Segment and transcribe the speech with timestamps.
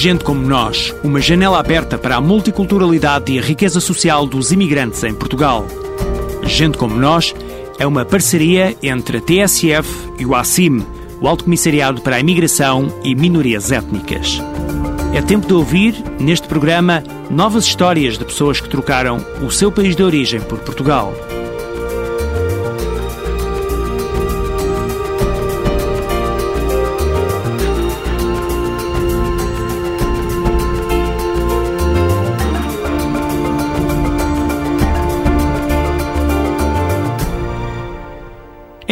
[0.00, 5.02] Gente como nós, uma janela aberta para a multiculturalidade e a riqueza social dos imigrantes
[5.02, 5.66] em Portugal.
[6.44, 7.34] Gente como nós
[7.80, 10.86] é uma parceria entre a TSF e o ACIM,
[11.20, 14.40] o Alto Comissariado para a Imigração e Minorias Étnicas.
[15.12, 19.96] É tempo de ouvir, neste programa, novas histórias de pessoas que trocaram o seu país
[19.96, 21.12] de origem por Portugal.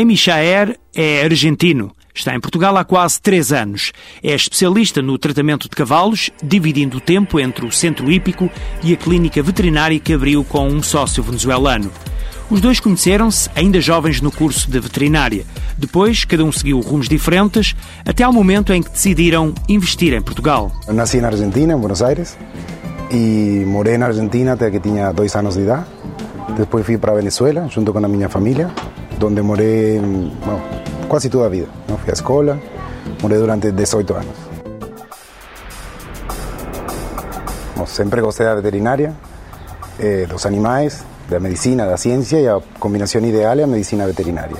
[0.05, 1.93] Michaer é argentino.
[2.15, 3.93] Está em Portugal há quase três anos.
[4.23, 8.51] É especialista no tratamento de cavalos, dividindo o tempo entre o centro hípico
[8.83, 11.91] e a clínica veterinária que abriu com um sócio venezuelano.
[12.49, 15.45] Os dois conheceram-se ainda jovens no curso de veterinária.
[15.77, 20.73] Depois, cada um seguiu rumos diferentes, até ao momento em que decidiram investir em Portugal.
[20.87, 22.39] Eu nasci na Argentina, em Buenos Aires,
[23.11, 25.87] e morei na Argentina até que tinha dois anos de idade.
[26.57, 28.71] Depois fui para a Venezuela, junto com a minha família.
[29.19, 30.61] Donde moré bueno,
[31.11, 31.67] casi toda la vida.
[31.89, 31.97] ¿no?
[31.99, 32.59] Fui a escuela,
[33.23, 34.35] moré durante 18 años.
[37.77, 39.15] No, siempre gocé de la veterinaria,
[39.99, 44.07] eh, los animales, de la medicina, de la ciencia y a combinación ideal a medicina
[44.07, 44.57] veterinaria.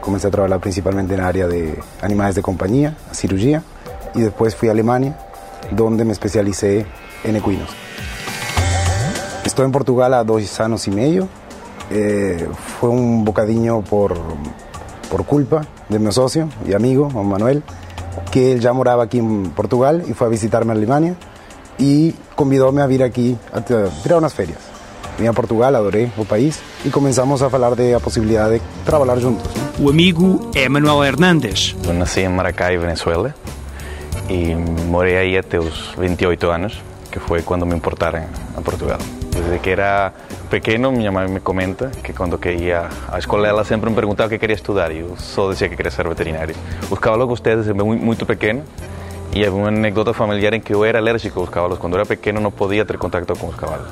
[0.00, 3.62] Comencé a trabajar principalmente en el área de animales de compañía, cirugía,
[4.14, 5.16] y después fui a Alemania,
[5.70, 6.86] donde me especialicé
[7.24, 7.68] en equinos.
[9.44, 11.28] Estoy en Portugal a dos años y medio,
[11.90, 14.16] eh, fue un bocadillo por,
[15.10, 17.62] por culpa de mi socio y amigo, Juan Manuel,
[18.30, 21.14] que él ya moraba aquí en Portugal y fue a visitarme a Alemania
[21.78, 24.58] y convidóme a vir aquí a tirar unas ferias.
[25.18, 29.18] Vim a Portugal, adorei o país e começamos a falar de a possibilidade de trabalhar
[29.18, 29.50] juntos.
[29.82, 31.74] O amigo é Manuel Hernández.
[31.82, 33.34] Eu nasci em Maracay, Venezuela,
[34.30, 34.54] e
[34.86, 38.22] morei aí até os 28 anos, que foi quando me importaram
[38.56, 38.98] a Portugal.
[39.38, 40.12] Desde que era
[40.50, 44.26] pequeno, minha mãe me comenta que quando que ia à escola ela sempre me perguntava
[44.26, 46.56] o que queria estudar e eu só dizia que queria ser veterinário.
[46.90, 48.64] Os cavalos gostei desde muito, muito pequeno
[49.32, 51.78] e havia uma anedota familiar em que eu era alérgico aos cavalos.
[51.78, 53.86] Quando era pequeno não podia ter contato com os cavalos.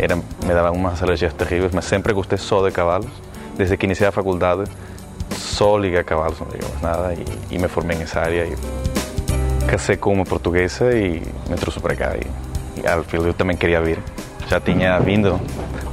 [0.00, 3.10] Era, me davam umas alergias terríveis, mas sempre gostei só de cavalos.
[3.56, 4.64] Desde que iniciei a faculdade,
[5.30, 8.46] só liguei a cavalos, não liguei mais nada e, e me formei nessa área.
[8.46, 8.56] E
[9.68, 12.16] casei com uma portuguesa e me trouxe para cá.
[12.16, 13.98] E, e ao fim eu também queria vir.
[14.52, 15.40] Já tinha vindo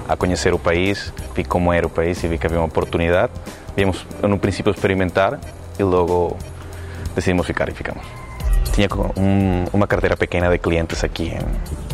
[0.06, 3.32] a conhecer o país, vi como era o país e vi que havia uma oportunidade.
[3.74, 5.40] Viemos, no princípio, experimentar
[5.80, 6.36] e logo
[7.16, 8.04] decidimos ficar e ficamos.
[8.74, 11.32] Tinha um, uma carteira pequena de clientes aqui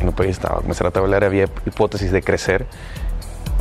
[0.02, 2.66] em, no país, estava a a trabalhar, havia hipóteses de crescer,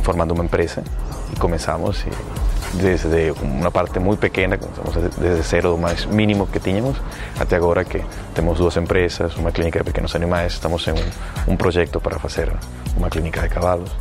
[0.01, 0.83] formando uma empresa
[1.31, 2.44] e começamos e
[2.75, 6.97] desde uma parte muito pequena, começamos desde zero, do mais mínimo que tínhamos,
[7.39, 8.01] até agora que
[8.33, 12.51] temos duas empresas, uma clínica de pequenos animais, estamos em um, um projeto para fazer
[12.97, 13.91] uma clínica de cavalos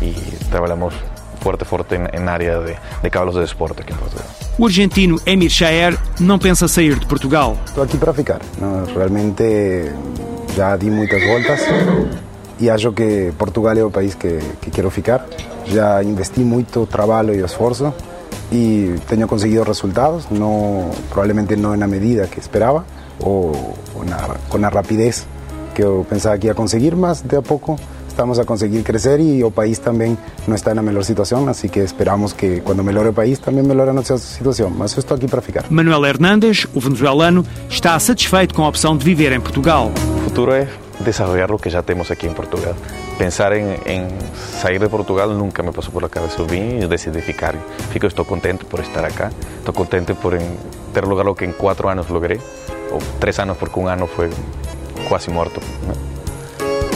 [0.00, 0.12] e
[0.50, 0.94] trabalhamos
[1.40, 4.26] forte, forte na área de, de cavalos de desporto aqui em Portugal.
[4.58, 7.56] O argentino Emir Chaer não pensa sair de Portugal.
[7.66, 8.40] Estou aqui para ficar.
[8.58, 9.90] Não, realmente
[10.54, 11.60] já di muitas voltas
[12.58, 15.26] e acho que Portugal é o país que, que quero ficar.
[15.66, 17.92] Já investi muito trabalho e esforço
[18.50, 22.84] e tenho conseguido resultados, não, provavelmente não na medida que esperava
[23.20, 25.26] ou, ou na, com a rapidez
[25.74, 29.40] que eu pensava que ia conseguir, mas de a pouco estamos a conseguir crecer y
[29.40, 33.08] el país también no está en la mejor situación, así que esperamos que cuando mejore
[33.08, 34.76] el país también mejore nuestra situación.
[34.76, 35.64] Mas eu estou aqui para ficar.
[35.70, 39.90] Manuel Hernández, o venezuelano, está satisfeito com a opção de viver em Portugal.
[40.18, 40.68] O futuro é
[41.00, 42.74] desarrollar o que já temos aqui em Portugal.
[43.18, 44.08] Pensar em, em
[44.60, 46.40] sair de Portugal nunca me passou por la cabeça.
[46.40, 47.54] Eu vim e decidi ficar.
[47.92, 49.30] Fico, estou contente por estar acá.
[49.58, 50.38] Estou contente por
[50.92, 52.40] ter logrado o que em quatro anos logrei.
[52.90, 54.30] Ou três anos, porque um ano foi
[55.08, 55.60] quase morto.
[55.86, 55.94] Né?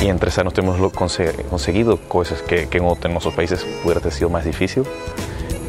[0.05, 4.29] y en tres años hemos conseguido cosas que, que en otros países pudiera haber sido
[4.29, 4.83] más difícil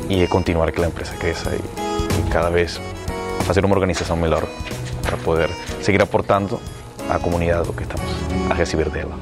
[0.09, 2.81] y continuar que la empresa crezca y, y cada vez
[3.47, 4.45] fazer uma organização melhor
[5.03, 5.49] para poder
[5.81, 6.59] seguir aportando
[7.09, 8.09] à comunidade o que estamos
[8.49, 9.15] a receber dela.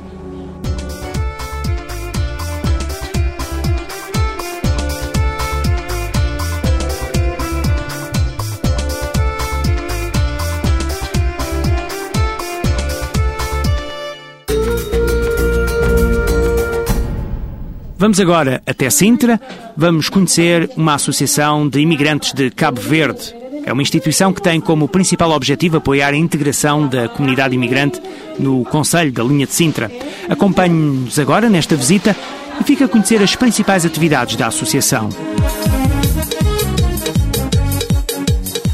[18.04, 19.40] Vamos agora até Sintra,
[19.78, 23.43] vamos conhecer uma associação de imigrantes de Cabo Verde.
[23.66, 28.02] É uma instituição que tem como principal objetivo apoiar a integração da comunidade imigrante
[28.38, 29.92] no Conselho da Linha de Sintra.
[30.30, 32.16] Acompanhe-nos agora nesta visita
[32.60, 35.10] e fica a conhecer as principais atividades da associação.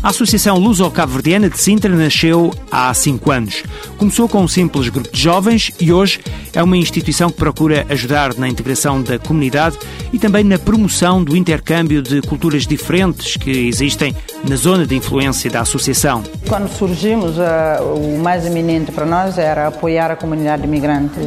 [0.01, 3.63] A Associação Luso-Cabo-Verdiana de Sintra nasceu há cinco anos.
[3.97, 6.21] Começou com um simples grupo de jovens e hoje
[6.53, 9.77] é uma instituição que procura ajudar na integração da comunidade
[10.13, 14.15] e também na promoção do intercâmbio de culturas diferentes que existem
[14.47, 16.23] na zona de influência da associação.
[16.47, 21.19] Quando surgimos, eh, o mais eminente para nós era apoiar a comunidade imigrante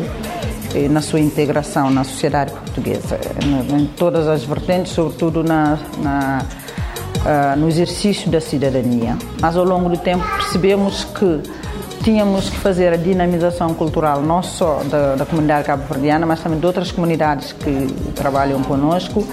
[0.74, 3.20] eh, na sua integração na sociedade portuguesa,
[3.78, 6.46] em todas as vertentes, sobretudo na, na
[7.22, 9.16] uh, no exercício da cidadania.
[9.40, 11.40] Mas ao longo do tempo percebemos que
[12.02, 16.66] tínhamos que fazer a dinamização cultural não só da, da comunidade cabo-verdiana, mas também de
[16.66, 19.26] outras comunidades que trabalham conosco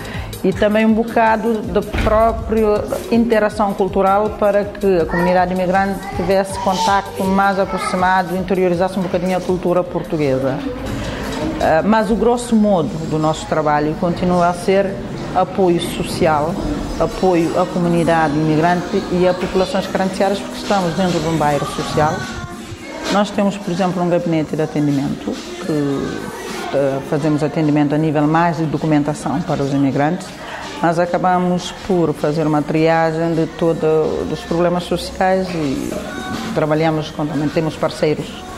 [0.44, 7.24] e também um bocado da própria interação cultural para que a comunidade imigrante tivesse contacto
[7.24, 10.57] mais aproximado, interiorizasse um bocadinho a cultura portuguesa.
[11.59, 14.94] Ah, mas o grosso modo do nosso trabalho continua a ser
[15.36, 16.53] apoio social,
[17.00, 22.13] apoio à comunidade imigrante e a populações carenciadas, porque estamos dentro de um bairro social.
[23.13, 25.31] Nós temos, por exemplo, um gabinete de atendimento,
[25.66, 30.28] que uh, fazemos atendimento a nível mais de documentação para os imigrantes,
[30.81, 35.92] mas acabamos por fazer uma triagem de todos os problemas sociais e
[36.54, 38.49] trabalhamos com, também temos parceiros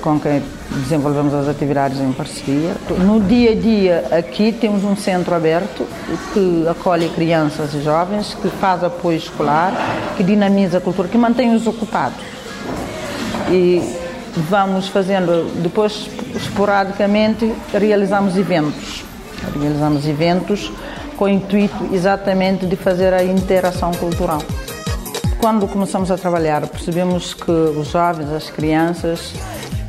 [0.00, 2.74] com quem desenvolvemos as atividades em parceria.
[2.98, 5.86] No dia a dia aqui temos um centro aberto
[6.32, 9.72] que acolhe crianças e jovens, que faz apoio escolar,
[10.16, 12.18] que dinamiza a cultura, que mantém-os ocupados.
[13.50, 13.82] E
[14.48, 19.04] vamos fazendo, depois esporadicamente realizamos eventos.
[19.54, 20.72] Realizamos eventos
[21.16, 24.42] com o intuito exatamente de fazer a interação cultural.
[25.38, 29.34] Quando começamos a trabalhar, percebemos que os jovens, as crianças,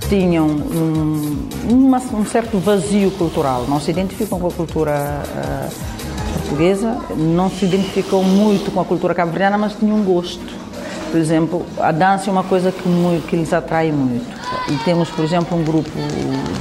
[0.08, 6.98] tinham um, uma, um certo vazio cultural, não se identificam com a cultura uh, portuguesa,
[7.16, 10.64] não se identificam muito com a cultura cabo-verdiana, mas tinham um gosto.
[11.12, 14.26] Por exemplo, a dança é uma coisa que, muito, que lhes atrai muito.
[14.70, 15.92] E temos, por exemplo, um grupo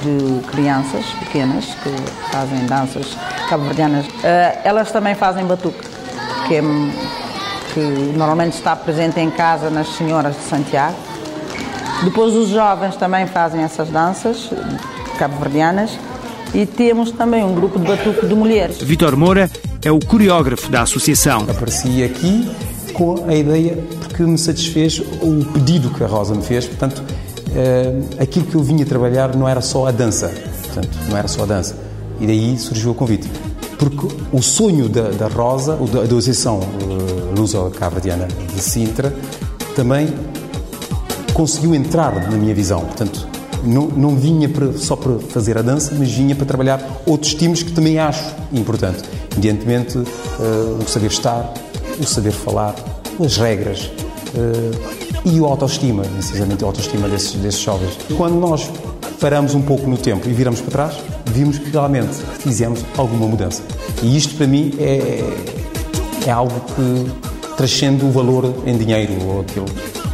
[0.03, 1.91] de crianças pequenas que
[2.31, 3.17] fazem danças
[3.49, 4.07] cabo-verdianas.
[4.07, 4.11] Uh,
[4.65, 5.87] elas também fazem batuque,
[6.49, 6.63] que, é,
[7.73, 7.81] que
[8.17, 11.12] normalmente está presente em casa nas senhoras de Santiago
[12.05, 14.51] depois os jovens também fazem essas danças
[15.19, 15.99] cabo-verdianas
[16.55, 18.79] e temos também um grupo de batuque de mulheres.
[18.83, 19.51] Vitor Moura
[19.85, 21.47] é o coreógrafo da associação.
[21.49, 22.51] Apareci aqui
[22.93, 27.03] com a ideia porque me satisfez o pedido que a Rosa me fez, portanto,
[27.55, 30.33] eh, aquilo que eu vinha trabalhar não era só a dança,
[30.65, 31.77] portanto, não era só a dança.
[32.21, 33.31] E daí surgiu o convite.
[33.79, 39.13] Porque o sonho da, da Rosa, da, da Associação uh, Luso-Cabo-Verdiana de Sintra,
[39.75, 40.13] também
[41.33, 42.81] conseguiu entrar na minha visão.
[42.81, 43.29] Portanto,
[43.65, 47.63] não, não vinha para, só para fazer a dança, mas vinha para trabalhar outros estímulos
[47.63, 49.03] que também acho importante.
[49.35, 50.05] Mediantemente, uh,
[50.81, 51.53] o saber estar,
[51.99, 52.75] o saber falar,
[53.25, 53.85] as regras
[54.35, 57.97] uh, e a autoestima, precisamente a autoestima desses, desses jovens.
[58.17, 58.71] Quando nós
[59.21, 60.97] paramos um pouco no tempo e viramos para trás,
[61.27, 63.63] vimos que realmente fizemos alguma mudança.
[64.03, 65.23] E isto, para mim, é,
[66.27, 69.67] é algo que transcende o valor em dinheiro ou aquilo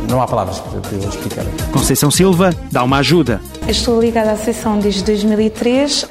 [0.09, 1.45] não há palavras para eu explicar.
[1.73, 3.41] Conceição Silva dá uma ajuda.
[3.62, 6.07] Eu estou ligada à Associação desde 2003.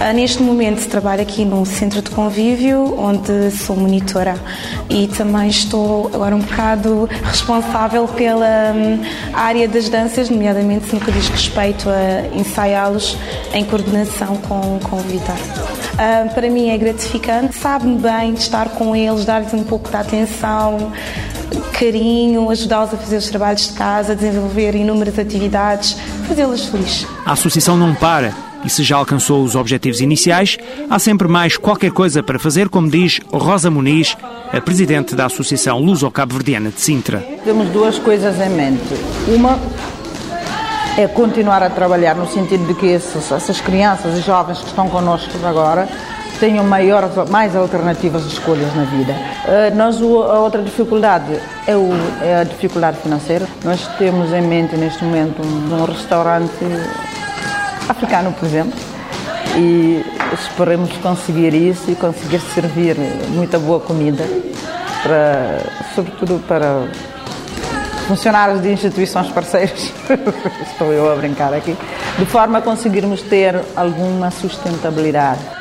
[0.00, 4.34] Ah, neste momento trabalho aqui num centro de convívio, onde sou monitora
[4.90, 9.00] e também estou agora um bocado responsável pela hum,
[9.32, 13.16] área das danças, nomeadamente no que diz respeito a ensaiá-los
[13.54, 15.36] em coordenação com, com o Vitor.
[15.94, 20.92] Uh, para mim é gratificante, sabe-me bem estar com eles, dar-lhes um pouco de atenção,
[21.78, 27.06] carinho, ajudá-los a fazer os trabalhos de casa, desenvolver inúmeras atividades, fazê-los felizes.
[27.24, 28.32] A associação não para
[28.64, 30.58] e se já alcançou os objetivos iniciais,
[30.90, 34.16] há sempre mais qualquer coisa para fazer, como diz Rosa Muniz,
[34.52, 37.18] a presidente da Associação Luso-Cabo-Verdiana de Sintra.
[37.44, 38.94] Temos duas coisas em mente.
[39.28, 39.56] Uma
[40.98, 45.30] é continuar a trabalhar no sentido de que essas crianças e jovens que estão connosco
[45.44, 45.86] agora
[46.38, 49.12] tenham maior, mais alternativas de escolhas na vida.
[49.12, 51.90] Uh, nós, a outra dificuldade é, o,
[52.22, 53.46] é, a dificuldade financeira.
[53.64, 56.64] Nós temos em mente neste momento um, um restaurante
[57.88, 58.78] africano, por exemplo,
[59.56, 62.96] e esperemos conseguir isso e conseguir servir
[63.30, 64.24] muita boa comida,
[65.02, 65.60] para,
[65.94, 66.88] sobretudo para
[68.06, 69.92] funcionários de instituições parceiras,
[70.70, 71.76] estou eu a brincar aqui,
[72.18, 75.55] de forma a conseguirmos ter alguma sustentabilidade.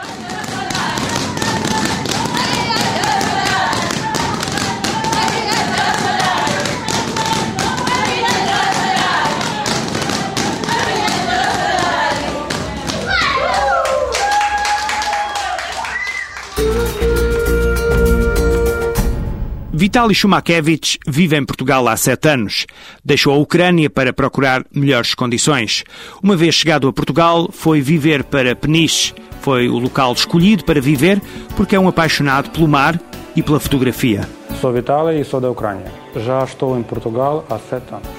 [19.95, 22.65] Vitaly Shumakevich vive em Portugal há sete anos.
[23.01, 25.85] Deixou a Ucrânia para procurar melhores condições.
[26.21, 29.13] Uma vez chegado a Portugal, foi viver para Peniche.
[29.39, 31.21] Foi o local escolhido para viver
[31.55, 32.99] porque é um apaixonado pelo mar
[33.37, 34.27] e pela fotografia.
[34.59, 35.89] Sou Vitaly e sou da Ucrânia.
[36.17, 38.09] Já estou em Portugal há sete anos.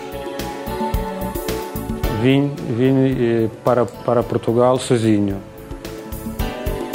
[2.22, 5.42] Vim, vim eh, para, para Portugal sozinho.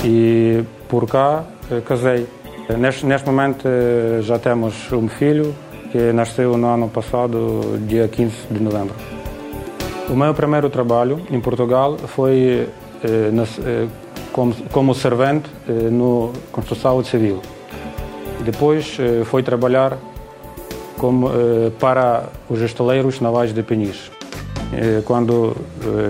[0.04, 2.41] E por cá eh, casei.
[2.70, 5.54] Neste, neste momento eh, já temos um filho
[5.92, 8.96] que nasceu no ano passado, dia 15 de novembro.
[10.10, 12.70] O meu primeiro trabalho em Portugal foi
[13.04, 13.88] eh, nas, eh,
[14.32, 17.42] como, como servente eh, no construção civil.
[18.44, 19.98] Depois eh, fui trabalhar
[20.98, 24.10] como, eh, para os estaleiros navais de Peniche.
[25.04, 25.54] quando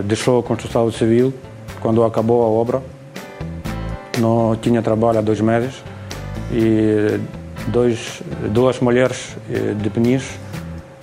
[0.05, 1.34] deixou a construção civil,
[1.81, 2.79] quando acabou a obra,
[4.20, 5.84] não tinha trabalho há dois meses
[6.51, 7.20] e
[7.67, 10.38] dois, duas mulheres eh, de Peniche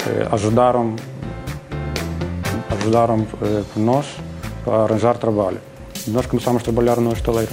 [0.07, 0.95] eh, ajudaram
[2.71, 4.07] ajudaram eh, nós
[4.67, 5.59] a arranjar trabalho.
[6.09, 7.53] Nós começamos a trabalhar no estaleiro.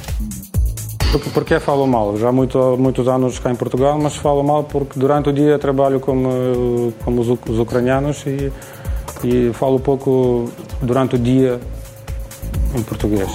[1.34, 2.18] Porque, falo mal?
[2.18, 5.58] Já há muito, muitos anos cá em Portugal, mas falo mal porque durante o dia
[5.58, 8.52] trabalho como, como os, os ucranianos e,
[9.24, 10.50] e falo pouco
[10.82, 11.60] durante o dia
[12.76, 13.30] em português.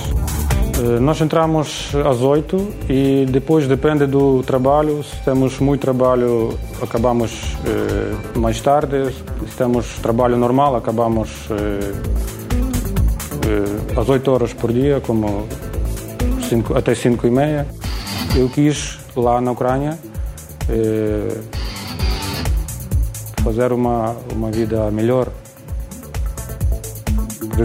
[0.81, 5.05] Eh, nós entramos às 8 e depois depende do trabalho.
[5.05, 9.13] Se temos muito trabalho, acabamos eh, mais tarde.
[9.47, 11.93] Se temos trabalho normal, acabamos eh,
[13.95, 15.47] às 8 horas por dia, como
[16.49, 17.67] cinco, até 5 e meia.
[18.35, 19.99] Eu quis, lá na Ucrânia,
[23.43, 25.29] fazer uma, uma vida melhor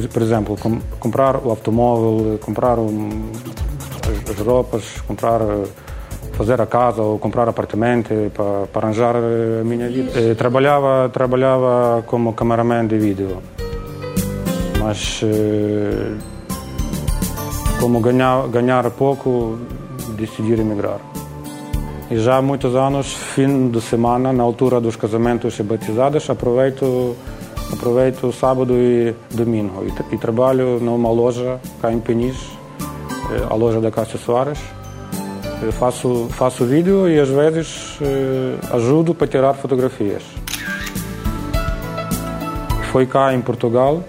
[0.02, 3.32] por exemplo, com, comprar o automóvel, comprar um,
[4.04, 5.42] as, as, roupas, comprar,
[6.34, 10.12] fazer a casa ou comprar apartamento para, para arranjar a minha vida.
[10.20, 13.42] Eu eh, trabalhava, trabalhava como cameraman de vídeo,
[14.80, 16.14] mas eh,
[17.80, 19.58] como ganhar, ganhar pouco,
[20.18, 21.00] decidi emigrar.
[22.10, 27.16] E já há muitos anos, fim de semana, na altura dos casamentos e batizadas, aproveito
[27.74, 32.58] Aproveito sábado e domingo e, e trabalho numa loja cá em Peniche,
[33.32, 34.60] eh, a loja da Cássia Soares.
[35.62, 40.24] Eu faço, faço vídeo e às vezes eh, ajudo para tirar fotografias.
[42.92, 44.04] Foi cá em Portugal,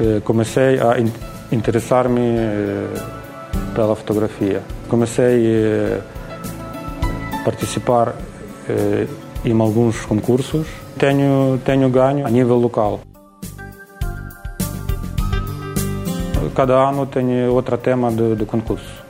[0.00, 1.10] eh, comecei a in,
[1.52, 2.36] interessar-me
[3.74, 4.62] pela fotografia.
[4.88, 6.02] Comecei
[7.40, 8.14] a participar
[9.44, 10.66] em alguns concursos
[10.98, 13.00] tenho, tenho ganho a nível local.
[16.54, 19.04] Cada ano tem outro tema de concurso.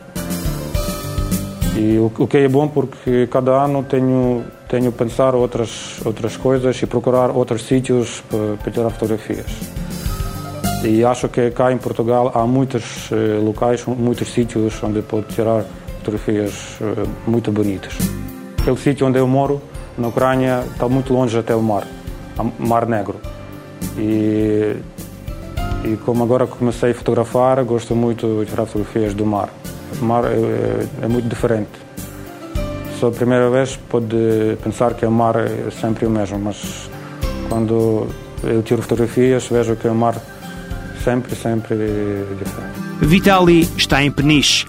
[1.77, 6.81] E o, o, que é bom porque cada ano tenho tenho pensar outras outras coisas
[6.83, 9.47] e procurar outros sítios para, para tirar fotografias.
[10.83, 15.65] E acho que cá em Portugal há muitos eh, locais, muitos sítios onde pode tirar
[15.99, 17.93] fotografias eh, muito bonitas.
[18.59, 19.61] Aquele sítio onde eu moro
[19.99, 21.87] na Ucrânia está muito longe até o mar,
[22.59, 23.17] Mar Negro.
[23.97, 24.77] E,
[25.85, 29.49] e como agora comecei a fotografar, gosto muito de tirar fotografias do mar.
[30.01, 31.71] O mar é, é, é muito diferente.
[32.99, 36.91] Só a primeira vez pode pensar que o mar é sempre o mesmo, mas
[37.49, 38.09] quando
[38.43, 40.17] eu tiro fotografias vejo que o mar
[41.05, 42.87] sempre, sempre é diferente.
[43.03, 44.67] Vitali está em Peniche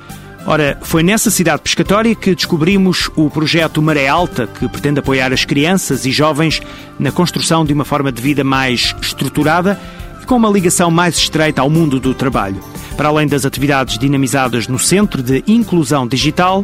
[0.50, 5.44] Ora, foi nessa cidade pescatória que descobrimos o projeto Maré Alta, que pretende apoiar as
[5.44, 6.62] crianças e jovens
[6.98, 9.77] na construção de uma forma de vida mais estruturada
[10.24, 12.63] e com uma ligação mais estreita ao mundo do trabalho.
[12.96, 16.63] Para além das atividades dinamizadas no Centro de Inclusão Digital,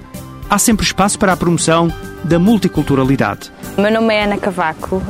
[0.50, 3.52] há sempre espaço para a promoção da multiculturalidade.
[3.78, 5.02] O meu nome é Ana Cavaco, uh,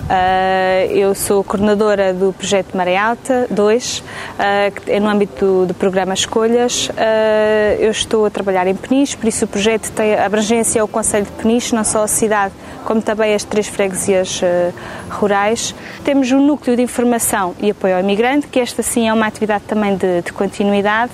[0.90, 4.04] eu sou coordenadora do projeto Maré Alta 2, uh,
[4.72, 6.88] que é no âmbito do, programa Escolhas.
[6.90, 6.94] Uh,
[7.80, 11.32] eu estou a trabalhar em Peniche, por isso o projeto tem abrangência ao Conselho de
[11.32, 12.54] Peniche, não só a cidade,
[12.86, 14.42] como também as três freguesias
[15.10, 15.74] rurais.
[16.04, 19.64] Temos um núcleo de informação e apoio ao imigrante, que esta sim é uma atividade
[19.66, 21.12] também de, de continuidade,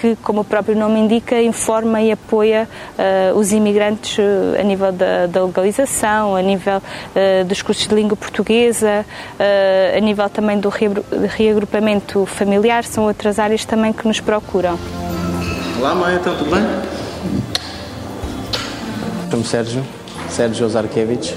[0.00, 2.66] que, como o próprio nome indica, informa e apoia
[3.34, 4.18] os imigrantes
[4.58, 9.04] a nível da, da legalização, a nível uh, dos cursos de língua portuguesa,
[9.38, 14.78] uh, a nível também do reagrupamento familiar, são outras áreas também que nos procuram.
[15.78, 16.62] Olá, mãe, então tudo bem?
[19.30, 19.84] Chamo-me Sérgio,
[20.28, 21.34] Sérgio Ozarkevich,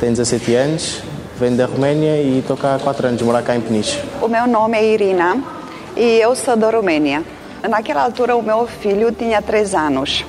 [0.00, 1.02] tenho 17 anos,
[1.38, 4.00] venho da Roménia e estou cá há 4 anos, morar cá em Peniche.
[4.20, 5.42] O meu nome é Irina
[5.96, 7.22] e eu sou da Romênia.
[7.68, 10.24] Naquela altura o meu filho tinha 3 anos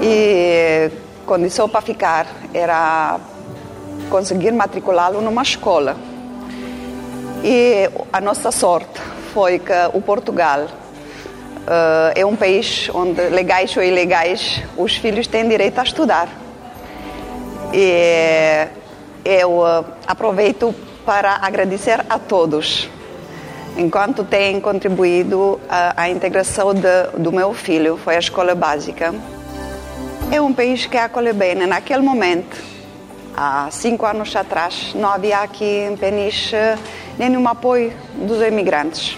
[0.00, 0.90] e
[1.28, 3.20] condição para ficar era
[4.08, 5.94] conseguir matriculá-lo numa escola.
[7.44, 8.98] E a nossa sorte
[9.34, 15.46] foi que o Portugal uh, é um país onde, legais ou ilegais, os filhos têm
[15.46, 16.28] direito a estudar.
[17.74, 18.66] E
[19.22, 22.88] eu uh, aproveito para agradecer a todos,
[23.76, 29.14] enquanto têm contribuído à, integração de, do meu filho, foi a escola básica.
[30.30, 31.54] É um país que acolhe bem.
[31.54, 31.66] Né?
[31.66, 32.62] Naquele momento,
[33.34, 36.56] há cinco anos atrás, não havia aqui em Peniche
[37.18, 39.16] nenhum apoio dos imigrantes.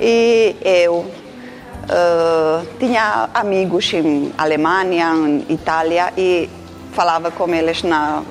[0.00, 6.50] E eu uh, tinha amigos em Alemanha, em Itália, e
[6.92, 8.26] falava com eles no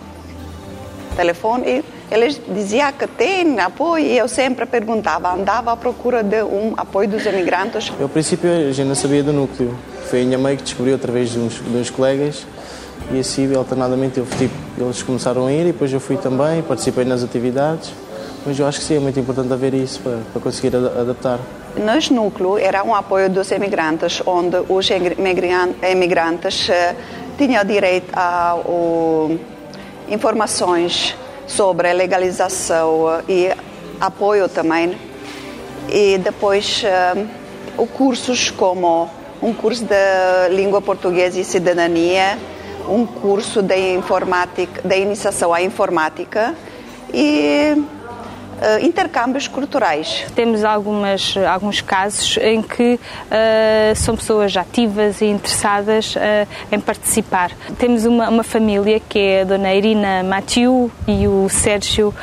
[1.16, 1.66] telefone.
[1.80, 6.74] E eles diziam que tem apoio e eu sempre perguntava, andava à procura de um
[6.78, 7.92] apoio dos imigrantes.
[8.00, 10.96] Eu, ao princípio, a gente não sabia do núcleo foi a minha mãe que descobriu
[10.96, 12.46] através de uns, de uns colegas
[13.12, 17.04] e assim alternadamente eu, tipo, eles começaram a ir e depois eu fui também, participei
[17.06, 17.92] nas atividades.
[18.46, 21.40] Mas eu acho que sim, é muito importante haver isso para, para conseguir adaptar.
[21.76, 24.88] Nosso núcleo era um apoio dos imigrantes, onde os
[25.92, 26.96] imigrantes uh,
[27.40, 29.40] tinham direito a uh,
[30.08, 31.16] informações
[31.48, 33.52] sobre legalização e
[34.00, 34.98] apoio também.
[35.90, 36.84] E depois
[37.78, 39.10] uh, cursos como
[39.42, 42.38] um curso de língua portuguesa e cidadania,
[42.88, 46.56] um curso de informática, de iniciação à informática
[47.14, 47.76] e
[48.56, 50.26] uh, intercâmbios culturais.
[50.36, 56.20] Temos algumas, alguns casos em que uh, são pessoas ativas e interessadas uh,
[56.72, 57.52] em participar.
[57.78, 62.14] Temos uma, uma, família que é a dona Irina Matiu e o Sérgio,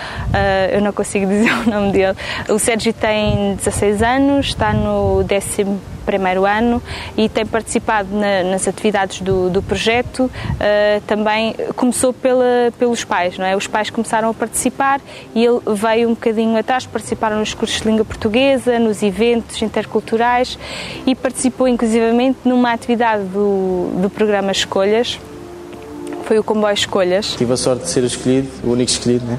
[0.72, 2.16] eu não consigo dizer o nome dele.
[2.48, 6.82] O Sérgio tem 16 anos, está no décimo primeiro ano
[7.16, 10.24] e tem participado na, nas atividades do, do projeto.
[10.24, 13.56] Uh, também começou pela, pelos pais, não é?
[13.56, 15.00] Os pais começaram a participar
[15.34, 20.58] e ele veio um bocadinho atrás, participaram nos cursos de língua portuguesa, nos eventos interculturais
[21.06, 25.18] e participou inclusivamente numa atividade do, do programa Escolhas,
[26.24, 27.34] foi o comboio Escolhas.
[27.36, 29.38] Tive a sorte de ser escolhido, o único escolhido, né?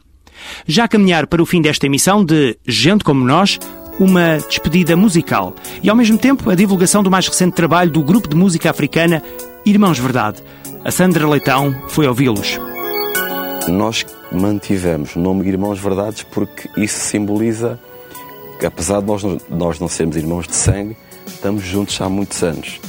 [0.66, 3.58] Já a caminhar para o fim desta emissão de Gente Como Nós,
[3.98, 8.28] uma despedida musical e, ao mesmo tempo, a divulgação do mais recente trabalho do grupo
[8.28, 9.22] de música africana
[9.64, 10.42] Irmãos Verdade.
[10.84, 12.58] A Sandra Leitão foi ouvi-los.
[13.68, 17.78] Nós mantivemos o nome Irmãos Verdades porque isso simboliza
[18.58, 22.80] que, apesar de nós, nós não sermos irmãos de sangue, estamos juntos há muitos anos.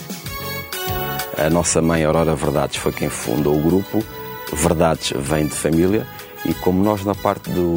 [1.37, 4.03] A nossa mãe, Aurora Verdades, foi quem fundou o grupo.
[4.51, 6.05] Verdades vem de família
[6.45, 7.73] e como nós na parte do,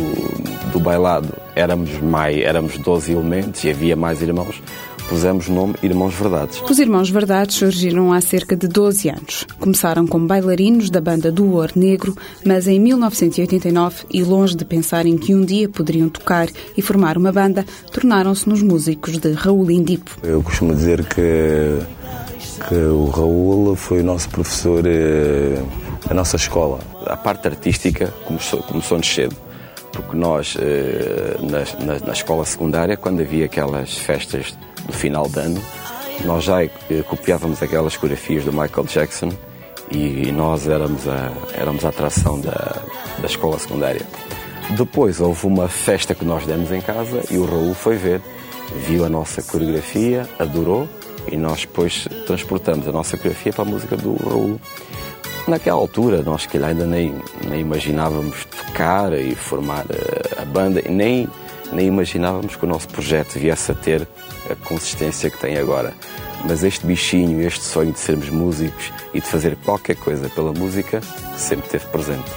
[0.72, 4.62] do bailado éramos mais, éramos 12 elementos e havia mais irmãos,
[5.08, 6.62] pusemos o nome Irmãos Verdades.
[6.62, 9.46] Os Irmãos Verdades surgiram há cerca de 12 anos.
[9.58, 15.18] Começaram como bailarinos da banda do Ouro Negro, mas em 1989, e longe de pensarem
[15.18, 20.16] que um dia poderiam tocar e formar uma banda, tornaram-se nos músicos de Raul Indipo.
[20.22, 21.78] Eu costumo dizer que,
[22.68, 25.62] que o Raul foi o nosso professor, eh,
[26.08, 26.91] a nossa escola.
[27.12, 29.36] A parte artística começou, começou-nos cedo
[29.92, 35.38] porque nós, eh, na, na, na, escola secundária, quando havia aquelas festas do final de
[35.38, 35.62] ano,
[36.24, 36.70] nós já eh,
[37.06, 39.30] copiávamos aquelas coreografias do Michael Jackson
[39.90, 42.80] e nós éramos a, éramos a atração da,
[43.18, 44.06] da escola secundária.
[44.70, 48.22] Depois houve uma festa que nós demos em casa e o Raul foi ver,
[48.86, 50.88] viu a nossa coreografia, adorou
[51.30, 54.58] e nós depois transportamos a nossa coreografia para a música do Raul.
[55.46, 57.14] Naquela altura, nós que ainda nem,
[57.48, 59.84] nem imaginávamos tocar e formar
[60.38, 61.28] a, a banda, nem,
[61.72, 64.06] nem imaginávamos que o nosso projeto viesse a ter
[64.48, 65.94] a consistência que tem agora.
[66.46, 71.00] Mas este bichinho, este sonho de sermos músicos e de fazer qualquer coisa pela música,
[71.36, 72.30] sempre esteve presente.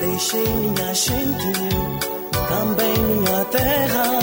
[0.00, 1.52] Deixei minha gente,
[2.48, 4.20] também minha terra.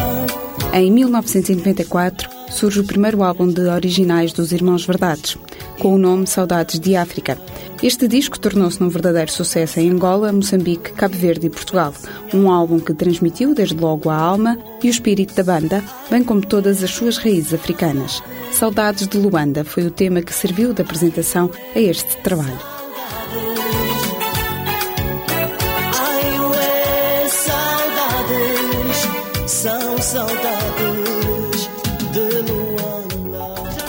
[0.73, 5.37] Em 1994 surge o primeiro álbum de originais dos Irmãos Verdades,
[5.79, 7.37] com o nome Saudades de África.
[7.81, 11.93] Este disco tornou-se num verdadeiro sucesso em Angola, Moçambique, Cabo Verde e Portugal.
[12.33, 16.41] Um álbum que transmitiu desde logo a alma e o espírito da banda, bem como
[16.41, 18.23] todas as suas raízes africanas.
[18.51, 22.57] Saudades de Luanda foi o tema que serviu de apresentação a este trabalho.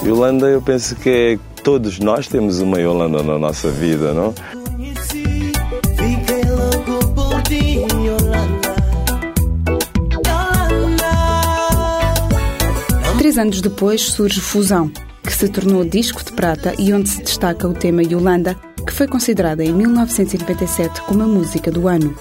[0.05, 1.39] Yolanda, eu penso que é
[1.69, 4.35] todos nós temos uma Yolanda na nossa vida, não?
[13.19, 14.91] Três anos depois surge Fusão,
[15.23, 19.07] que se tornou disco de prata e onde se destaca o tema Yolanda, que foi
[19.07, 22.17] considerada em 1997 como a música do ano.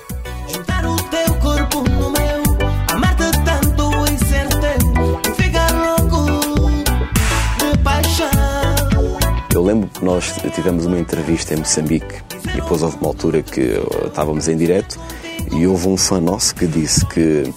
[10.03, 14.99] Nós tivemos uma entrevista em Moçambique e depois houve uma altura que estávamos em direto
[15.51, 17.51] e houve um fã nosso que disse que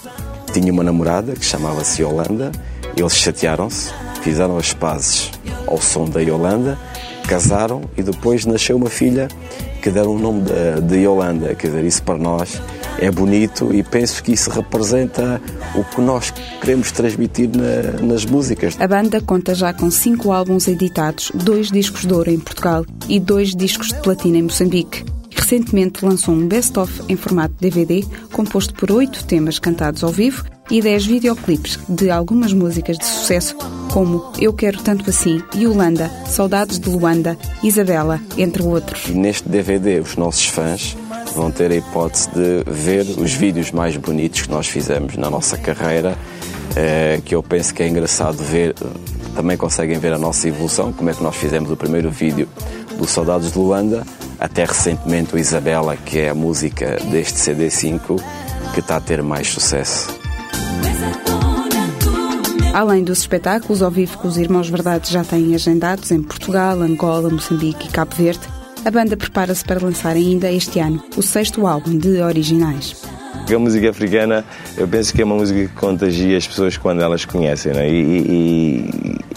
[0.53, 2.51] tinha uma namorada que chamava-se Yolanda,
[2.95, 5.31] eles chatearam-se, fizeram as pazes
[5.67, 6.77] ao som da Yolanda,
[7.27, 9.27] casaram e depois nasceu uma filha
[9.81, 11.55] que deram o nome de, de Yolanda.
[11.55, 12.61] Quer dizer, isso para nós
[12.99, 15.41] é bonito e penso que isso representa
[15.75, 18.75] o que nós queremos transmitir na, nas músicas.
[18.79, 23.19] A banda conta já com cinco álbuns editados, dois discos de ouro em Portugal e
[23.19, 25.03] dois discos de platina em Moçambique.
[25.35, 30.81] Recentemente lançou um best-of em formato DVD, composto por oito temas cantados ao vivo e
[30.81, 33.55] dez videoclipes de algumas músicas de sucesso,
[33.91, 39.07] como Eu Quero Tanto Assim, Yolanda, Saudades de Luanda, Isabela, entre outros.
[39.07, 40.95] Neste DVD, os nossos fãs
[41.33, 45.57] vão ter a hipótese de ver os vídeos mais bonitos que nós fizemos na nossa
[45.57, 46.17] carreira,
[46.75, 48.75] eh, que eu penso que é engraçado ver.
[49.35, 52.47] Também conseguem ver a nossa evolução, como é que nós fizemos o primeiro vídeo
[52.97, 54.05] do Saudades de Luanda,
[54.39, 58.21] até recentemente o Isabela, que é a música deste CD5,
[58.73, 60.21] que está a ter mais sucesso.
[62.73, 67.29] Além dos espetáculos ao vivo que os Irmãos Verdades já têm agendados em Portugal, Angola,
[67.29, 68.47] Moçambique e Cabo Verde,
[68.83, 72.95] a banda prepara-se para lançar ainda este ano o sexto álbum de originais.
[73.53, 74.45] A música africana,
[74.77, 77.89] eu penso que é uma música que contagia as pessoas quando elas conhecem, né?
[77.89, 77.99] e,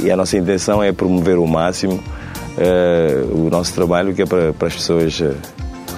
[0.00, 4.26] e, e, a nossa intenção é promover o máximo uh, o nosso trabalho, que é
[4.26, 5.34] para, para as pessoas uh,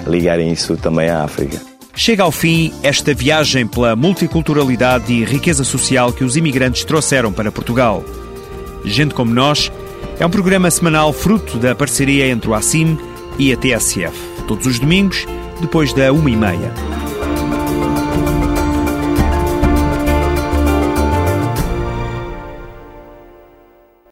[0.06, 1.60] ligarem isso também à África.
[1.94, 7.52] Chega ao fim esta viagem pela multiculturalidade e riqueza social que os imigrantes trouxeram para
[7.52, 8.02] Portugal.
[8.84, 9.70] Gente como nós
[10.18, 12.96] É um programa semanal fruto da parceria entre o ACIM
[13.38, 14.44] e a TSF.
[14.46, 15.26] Todos os domingos,
[15.60, 17.05] depois da uma e meia.